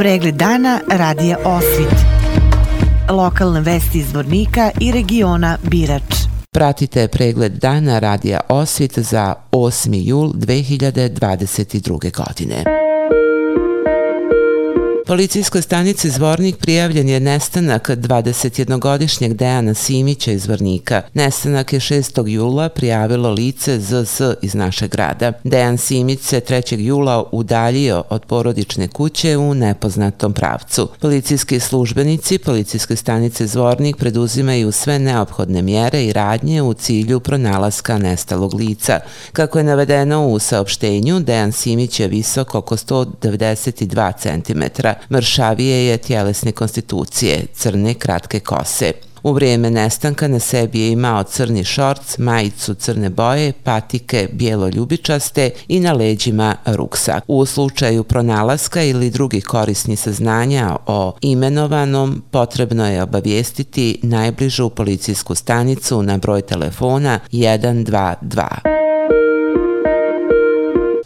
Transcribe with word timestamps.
Pregled 0.00 0.34
dana 0.34 0.80
radija 0.90 1.36
Osvit. 1.44 1.94
Lokalne 3.10 3.60
vesti 3.60 3.98
iz 3.98 4.12
Vornika 4.12 4.70
i 4.80 4.92
regiona 4.92 5.58
Birač. 5.62 6.14
Pratite 6.50 7.08
pregled 7.08 7.52
dana 7.52 7.98
radija 7.98 8.40
Osvit 8.48 8.98
za 8.98 9.34
8. 9.52 10.02
jul 10.04 10.32
2022. 10.32 12.24
godine. 12.24 12.89
Policijskoj 15.10 15.62
stanici 15.62 16.10
Zvornik 16.10 16.56
prijavljen 16.56 17.08
je 17.08 17.20
nestanak 17.20 17.88
21-godišnjeg 17.90 19.32
Dejana 19.32 19.74
Simića 19.74 20.32
iz 20.32 20.42
Zvornika. 20.42 21.02
Nestanak 21.14 21.72
je 21.72 21.80
6. 21.80 22.28
jula 22.28 22.68
prijavilo 22.68 23.30
lice 23.30 23.80
ZS 23.80 24.20
iz 24.42 24.54
našeg 24.54 24.90
grada. 24.90 25.32
Dejan 25.44 25.78
Simić 25.78 26.20
se 26.20 26.40
3. 26.40 26.78
jula 26.78 27.24
udaljio 27.32 28.04
od 28.10 28.24
porodične 28.26 28.88
kuće 28.88 29.36
u 29.36 29.54
nepoznatom 29.54 30.32
pravcu. 30.32 30.88
Policijski 31.00 31.60
službenici 31.60 32.38
Policijske 32.38 32.96
stanice 32.96 33.46
Zvornik 33.46 33.96
preduzimaju 33.96 34.72
sve 34.72 34.98
neophodne 34.98 35.62
mjere 35.62 36.04
i 36.04 36.12
radnje 36.12 36.62
u 36.62 36.74
cilju 36.74 37.20
pronalaska 37.20 37.98
nestalog 37.98 38.54
lica. 38.54 39.00
Kako 39.32 39.58
je 39.58 39.64
navedeno 39.64 40.26
u 40.26 40.38
saopštenju, 40.38 41.20
Dejan 41.20 41.52
Simić 41.52 42.00
je 42.00 42.08
visok 42.08 42.54
oko 42.54 42.76
192 42.76 44.12
cm 44.18 44.88
mršavije 45.10 45.86
je 45.86 45.98
tjelesne 45.98 46.52
konstitucije, 46.52 47.46
crne 47.54 47.94
kratke 47.94 48.40
kose. 48.40 48.92
U 49.22 49.32
vrijeme 49.32 49.70
nestanka 49.70 50.28
na 50.28 50.38
sebi 50.38 50.80
je 50.80 50.92
imao 50.92 51.22
crni 51.22 51.64
šorc, 51.64 52.18
majicu 52.18 52.74
crne 52.74 53.10
boje, 53.10 53.52
patike 53.52 54.28
bijelo 54.32 54.68
ljubičaste 54.68 55.50
i 55.68 55.80
na 55.80 55.92
leđima 55.92 56.56
ruksak. 56.66 57.24
U 57.26 57.46
slučaju 57.46 58.04
pronalaska 58.04 58.82
ili 58.82 59.10
drugih 59.10 59.44
korisnih 59.44 60.00
saznanja 60.00 60.76
o 60.86 61.12
imenovanom, 61.20 62.22
potrebno 62.30 62.88
je 62.88 63.02
obavijestiti 63.02 64.00
najbližu 64.02 64.68
policijsku 64.68 65.34
stanicu 65.34 66.02
na 66.02 66.18
broj 66.18 66.42
telefona 66.42 67.20
122. 67.32 68.79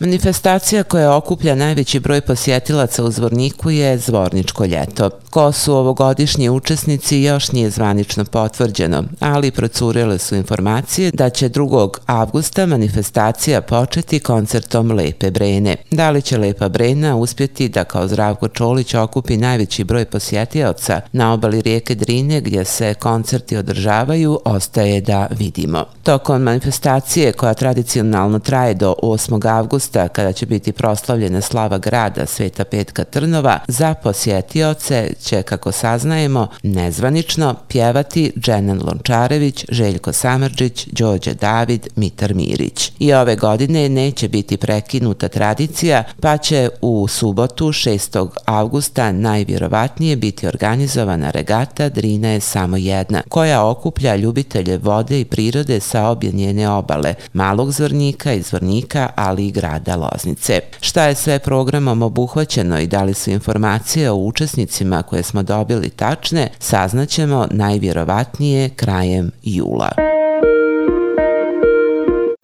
Manifestacija 0.05 0.83
koja 0.83 1.17
okuplja 1.17 1.55
najveći 1.55 2.01
broj 2.01 2.21
posjetilaca 2.21 3.05
u 3.05 3.11
Zvorniku 3.11 3.71
je 3.71 3.99
Zvorničko 3.99 4.65
ljeto. 4.65 5.11
Ko 5.35 5.53
su 5.53 5.75
ovogodišnji 5.75 6.51
učesnici 6.51 7.23
još 7.23 7.53
nije 7.53 7.71
zvanično 7.71 8.25
potvrđeno, 8.25 9.05
ali 9.21 9.51
procurile 9.51 10.19
su 10.19 10.35
informacije 10.35 11.11
da 11.11 11.31
će 11.31 11.49
2. 11.49 11.91
avgusta 12.07 12.67
manifestacija 12.67 13.61
početi 13.61 14.21
koncertom 14.21 14.93
Lepe 14.93 15.31
Brene. 15.31 15.77
Da 15.91 16.11
li 16.11 16.23
će 16.23 16.39
Lepa 16.39 16.69
Brena 16.69 17.17
uspjeti 17.17 17.69
da 17.69 17.85
kao 17.85 18.09
Zdravko 18.09 18.49
Čolić 18.49 18.95
okupi 18.95 19.37
najveći 19.37 19.85
broj 19.85 20.05
posjetioca 20.05 21.01
na 21.13 21.33
obali 21.33 21.63
rijeke 21.63 21.95
Drine 21.95 22.41
gdje 22.41 22.65
se 22.65 22.95
koncerti 22.95 23.57
održavaju, 23.57 24.41
ostaje 24.45 25.01
da 25.01 25.29
vidimo. 25.31 25.85
Tokom 26.03 26.43
manifestacije 26.43 27.33
koja 27.33 27.55
tradicionalno 27.55 28.39
traje 28.39 28.75
do 28.75 28.95
8. 29.03 29.33
avgusta 29.33 29.59
avgusta, 29.59 30.09
kada 30.09 30.33
će 30.33 30.47
biti 30.47 30.73
proslavljena 30.73 31.41
slava 31.41 31.79
grada 31.79 32.27
Sveta 32.27 32.65
Petka 32.65 33.05
Trnova, 33.05 33.59
za 33.69 33.95
posjetioce 33.95 35.13
će, 35.25 35.43
kako 35.43 35.73
saznajemo, 35.73 36.49
nezvanično 36.63 37.55
pjevati 37.69 38.33
Dženan 38.37 38.81
Lončarević, 38.83 39.65
Željko 39.69 40.13
Samrđić, 40.13 40.87
Đorđe 40.87 41.35
David, 41.35 41.89
Mitar 41.97 42.35
Mirić. 42.35 42.93
I 42.99 43.13
ove 43.13 43.37
godine 43.37 43.89
neće 43.89 44.29
biti 44.29 44.57
prekinuta 44.57 45.29
tradicija, 45.29 46.05
pa 46.21 46.37
će 46.37 46.69
u 46.81 47.09
subotu 47.09 47.69
6. 47.69 48.29
avgusta 48.45 49.13
najvjerovatnije 49.13 50.17
biti 50.17 50.47
organizovana 50.47 51.31
regata 51.31 51.89
Drina 51.89 52.29
je 52.29 52.41
samo 52.41 52.77
jedna, 52.77 53.23
koja 53.29 53.67
okuplja 53.67 54.17
ljubitelje 54.17 54.79
vode 54.79 55.21
i 55.21 55.25
prirode 55.25 55.81
sa 55.81 56.09
obje 56.09 56.33
njene 56.33 56.69
obale, 56.69 57.15
malog 57.33 57.73
zvornika 57.73 58.33
i 58.33 58.43
zvornika, 58.43 59.09
ali 59.17 59.47
i 59.47 59.51
grada 59.51 59.75
grada 59.85 59.97
Loznice. 59.97 60.61
Šta 60.81 61.05
je 61.05 61.15
sve 61.15 61.39
programom 61.39 62.03
obuhvaćeno 62.03 62.81
i 62.81 62.87
da 62.87 63.03
li 63.03 63.15
su 63.15 63.31
informacije 63.31 64.11
o 64.11 64.15
učesnicima 64.15 65.03
koje 65.15 65.23
smo 65.23 65.43
dobili 65.43 65.91
tačne, 65.91 66.49
saznaćemo 66.59 67.47
najvjerovatnije 67.51 68.69
krajem 68.69 69.31
jula. 69.43 70.14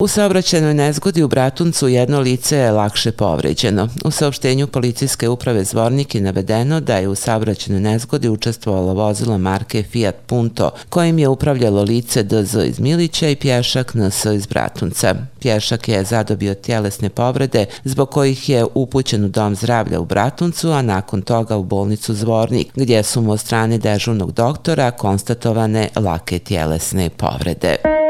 U 0.01 0.07
saobraćenoj 0.07 0.73
nezgodi 0.73 1.23
u 1.23 1.27
Bratuncu 1.27 1.87
jedno 1.87 2.19
lice 2.19 2.57
je 2.57 2.71
lakše 2.71 3.11
povređeno. 3.11 3.87
U 4.05 4.11
saopštenju 4.11 4.67
policijske 4.67 5.29
uprave 5.29 5.63
Zvornik 5.63 6.15
je 6.15 6.21
navedeno 6.21 6.79
da 6.79 6.97
je 6.97 7.07
u 7.07 7.15
saobraćenoj 7.15 7.79
nezgodi 7.79 8.29
učestvovalo 8.29 8.93
vozilo 8.93 9.37
marke 9.37 9.83
Fiat 9.83 10.15
Punto, 10.25 10.71
kojim 10.89 11.19
je 11.19 11.27
upravljalo 11.27 11.83
lice 11.83 12.23
DZ 12.23 12.55
iz 12.65 12.79
Milića 12.79 13.29
i 13.29 13.35
pješak 13.35 13.93
NS 13.93 14.25
iz 14.25 14.45
Bratunca. 14.45 15.15
Pješak 15.39 15.87
je 15.87 16.03
zadobio 16.03 16.53
tjelesne 16.53 17.09
povrede 17.09 17.65
zbog 17.83 18.09
kojih 18.09 18.49
je 18.49 18.65
upućen 18.73 19.25
u 19.25 19.29
dom 19.29 19.55
zdravlja 19.55 19.99
u 19.99 20.05
Bratuncu, 20.05 20.71
a 20.71 20.81
nakon 20.81 21.21
toga 21.21 21.57
u 21.57 21.63
bolnicu 21.63 22.13
Zvornik, 22.13 22.67
gdje 22.75 23.03
su 23.03 23.21
mu 23.21 23.31
od 23.31 23.39
strane 23.39 23.77
dežurnog 23.77 24.31
doktora 24.31 24.91
konstatovane 24.91 25.89
lake 25.95 26.39
tjelesne 26.39 27.09
povrede. 27.09 28.00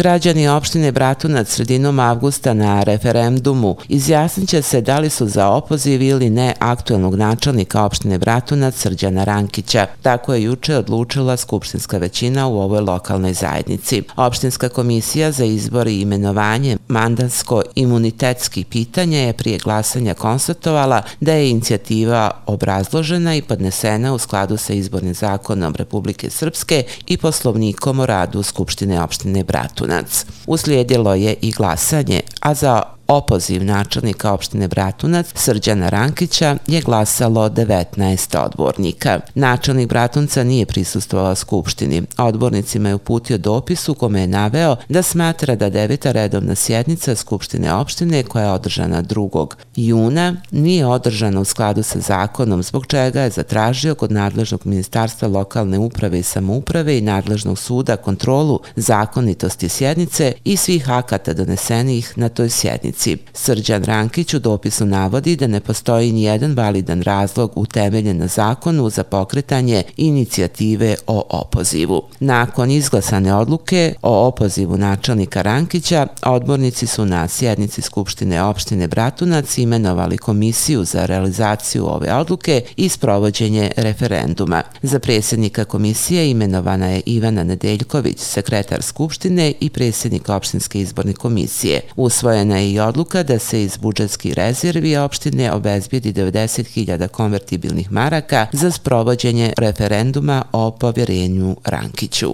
Građani 0.00 0.48
opštine 0.48 0.92
Bratunac 0.92 1.48
sredinom 1.48 1.98
avgusta 1.98 2.54
na 2.54 2.82
referendumu 2.82 3.76
izjasnit 3.88 4.48
će 4.48 4.62
se 4.62 4.80
da 4.80 4.98
li 4.98 5.10
su 5.10 5.26
za 5.26 5.48
opoziv 5.48 6.02
ili 6.02 6.30
ne 6.30 6.54
aktuelnog 6.58 7.14
načelnika 7.14 7.84
opštine 7.84 8.18
Bratunac 8.18 8.74
Srđana 8.74 9.24
Rankića. 9.24 9.86
Tako 10.02 10.34
je 10.34 10.42
juče 10.42 10.76
odlučila 10.76 11.36
skupštinska 11.36 11.98
većina 11.98 12.46
u 12.46 12.60
ovoj 12.60 12.80
lokalnoj 12.80 13.32
zajednici. 13.32 14.02
Opštinska 14.16 14.68
komisija 14.68 15.32
za 15.32 15.44
izbor 15.44 15.88
i 15.88 16.00
imenovanje 16.00 16.76
mandansko-imunitetski 16.88 18.64
pitanja 18.64 19.18
je 19.18 19.32
prije 19.32 19.58
glasanja 19.58 20.14
konstatovala 20.14 21.02
da 21.20 21.32
je 21.32 21.50
inicijativa 21.50 22.30
obrazložena 22.46 23.34
i 23.34 23.42
podnesena 23.42 24.14
u 24.14 24.18
skladu 24.18 24.56
sa 24.56 24.72
izbornim 24.72 25.14
zakonom 25.14 25.74
Republike 25.74 26.30
Srpske 26.30 26.84
i 27.06 27.16
poslovnikom 27.16 28.00
o 28.00 28.06
radu 28.06 28.42
Skupštine 28.42 29.02
opštine 29.02 29.44
Bratunac 29.44 29.89
vrhunac. 29.90 30.24
Uslijedilo 30.46 31.14
je 31.14 31.34
i 31.40 31.50
glasanje, 31.50 32.20
a 32.40 32.54
za 32.54 32.82
opoziv 33.10 33.64
načelnika 33.64 34.32
opštine 34.32 34.68
Bratunac 34.68 35.26
Srđana 35.34 35.88
Rankića 35.88 36.56
je 36.66 36.80
glasalo 36.80 37.48
19 37.48 38.44
odbornika. 38.44 39.20
Načelnik 39.34 39.88
Bratunca 39.88 40.44
nije 40.44 40.66
prisustvovao 40.66 41.34
skupštini. 41.34 42.02
Odbornicima 42.18 42.88
je 42.88 42.94
uputio 42.94 43.38
dopis 43.38 43.88
u 43.88 43.94
kome 43.94 44.20
je 44.20 44.26
naveo 44.26 44.76
da 44.88 45.02
smatra 45.02 45.54
da 45.54 45.70
deveta 45.70 46.12
redovna 46.12 46.54
sjednica 46.54 47.14
skupštine 47.14 47.74
opštine 47.74 48.22
koja 48.22 48.44
je 48.44 48.52
održana 48.52 49.02
2. 49.02 49.46
juna 49.76 50.36
nije 50.50 50.86
održana 50.86 51.40
u 51.40 51.44
skladu 51.44 51.82
sa 51.82 52.00
zakonom 52.00 52.62
zbog 52.62 52.86
čega 52.86 53.20
je 53.20 53.30
zatražio 53.30 53.94
kod 53.94 54.12
nadležnog 54.12 54.60
ministarstva 54.64 55.28
lokalne 55.28 55.78
uprave 55.78 56.18
i 56.18 56.22
samouprave 56.22 56.98
i 56.98 57.00
nadležnog 57.00 57.58
suda 57.58 57.96
kontrolu 57.96 58.60
zakonitosti 58.76 59.68
sjednice 59.68 60.32
i 60.44 60.56
svih 60.56 60.90
akata 60.90 61.32
donesenih 61.32 62.18
na 62.18 62.28
toj 62.28 62.50
sjednici 62.50 62.99
Subotici. 63.00 63.16
Srđan 63.32 63.84
Rankić 63.84 64.34
u 64.34 64.38
dopisu 64.38 64.86
navodi 64.86 65.36
da 65.36 65.46
ne 65.46 65.60
postoji 65.60 66.12
ni 66.12 66.22
jedan 66.22 66.54
validan 66.54 67.02
razlog 67.02 67.52
utemeljen 67.54 68.18
na 68.18 68.26
zakonu 68.26 68.90
za 68.90 69.04
pokretanje 69.04 69.82
inicijative 69.96 70.96
o 71.06 71.22
opozivu. 71.30 72.02
Nakon 72.20 72.70
izglasane 72.70 73.34
odluke 73.34 73.94
o 74.02 74.26
opozivu 74.26 74.76
načelnika 74.76 75.42
Rankića, 75.42 76.06
odbornici 76.22 76.86
su 76.86 77.04
na 77.04 77.28
sjednici 77.28 77.82
Skupštine 77.82 78.42
opštine 78.42 78.88
Bratunac 78.88 79.58
imenovali 79.58 80.18
komisiju 80.18 80.84
za 80.84 81.06
realizaciju 81.06 81.86
ove 81.86 82.14
odluke 82.14 82.62
i 82.76 82.88
sprovođenje 82.88 83.70
referenduma. 83.76 84.62
Za 84.82 84.98
predsjednika 84.98 85.64
komisije 85.64 86.30
imenovana 86.30 86.86
je 86.86 87.02
Ivana 87.06 87.44
Nedeljković, 87.44 88.18
sekretar 88.18 88.82
Skupštine 88.82 89.52
i 89.60 89.70
predsjednik 89.70 90.28
opštinske 90.28 90.80
izborne 90.80 91.12
komisije. 91.12 91.80
Usvojena 91.96 92.58
je 92.58 92.72
i 92.72 92.80
odluka 92.90 93.22
da 93.22 93.38
se 93.38 93.62
iz 93.62 93.76
budžetskih 93.76 94.32
rezervi 94.32 94.96
opštine 94.96 95.52
obezbijedi 95.52 96.12
90.000 96.12 97.08
konvertibilnih 97.08 97.92
maraka 97.92 98.46
za 98.52 98.70
sprovođenje 98.70 99.52
referenduma 99.58 100.44
o 100.52 100.70
povjerenju 100.70 101.56
Rankiću. 101.64 102.32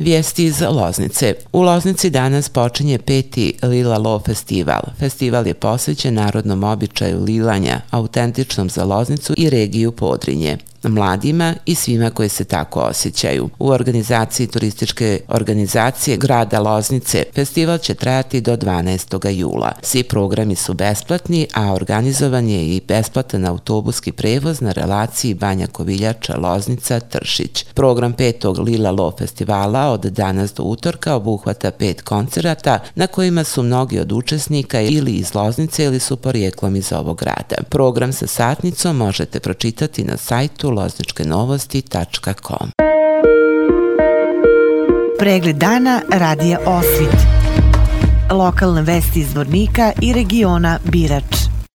Vijesti 0.00 0.44
iz 0.44 0.60
Loznice. 0.60 1.34
U 1.52 1.62
Loznici 1.62 2.10
danas 2.10 2.48
počinje 2.48 2.98
peti 2.98 3.54
Lila 3.62 3.98
Lo 3.98 4.18
festival. 4.18 4.82
Festival 4.98 5.46
je 5.46 5.54
posvećen 5.54 6.14
narodnom 6.14 6.64
običaju 6.64 7.22
lilanja, 7.22 7.80
autentičnom 7.90 8.70
za 8.70 8.84
Loznicu 8.84 9.34
i 9.36 9.50
regiju 9.50 9.92
Podrinje 9.92 10.58
mladima 10.82 11.54
i 11.66 11.74
svima 11.74 12.10
koji 12.10 12.28
se 12.28 12.44
tako 12.44 12.80
osjećaju. 12.80 13.48
U 13.58 13.68
organizaciji 13.68 14.46
turističke 14.46 15.20
organizacije 15.28 16.16
grada 16.16 16.60
Loznice 16.60 17.24
festival 17.34 17.78
će 17.78 17.94
trajati 17.94 18.40
do 18.40 18.56
12. 18.56 19.30
jula. 19.30 19.72
Svi 19.82 20.02
programi 20.02 20.54
su 20.54 20.74
besplatni, 20.74 21.46
a 21.54 21.72
organizovan 21.72 22.48
je 22.48 22.76
i 22.76 22.80
besplatan 22.88 23.46
autobuski 23.46 24.12
prevoz 24.12 24.60
na 24.60 24.72
relaciji 24.72 25.34
Banja 25.34 25.66
Koviljača, 25.66 26.36
Loznica, 26.36 27.00
Tršić. 27.00 27.64
Program 27.74 28.12
petog 28.12 28.58
Lila 28.58 28.90
Lo 28.90 29.12
festivala 29.18 29.90
od 29.90 30.00
danas 30.00 30.54
do 30.54 30.62
utorka 30.62 31.14
obuhvata 31.14 31.70
pet 31.70 32.02
koncerata 32.02 32.78
na 32.94 33.06
kojima 33.06 33.44
su 33.44 33.62
mnogi 33.62 33.98
od 33.98 34.12
učesnika 34.12 34.80
ili 34.80 35.12
iz 35.12 35.34
Loznice 35.34 35.84
ili 35.84 36.00
su 36.00 36.16
porijeklom 36.16 36.76
iz 36.76 36.92
ovog 36.92 37.18
grada. 37.18 37.56
Program 37.68 38.12
sa 38.12 38.26
satnicom 38.26 38.96
možete 38.96 39.40
pročitati 39.40 40.04
na 40.04 40.16
sajtu 40.16 40.65
sajtu 40.66 40.70
lozničkenovosti.com. 40.70 42.70
Pregled 45.18 45.56
dana 45.56 46.00
radija 46.10 46.58
Osvit. 46.66 47.26
Lokalne 48.30 48.82
vesti 48.82 49.20
iz 49.20 49.34
Vornika 49.34 49.92
i 50.02 50.12
regiona 50.12 50.78
Birač. 50.84 51.55